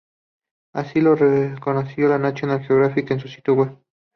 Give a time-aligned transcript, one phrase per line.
[0.73, 3.77] Así lo reconoció la National Geographic en su sitio web.